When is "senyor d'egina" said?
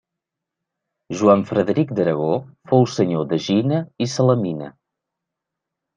2.95-3.83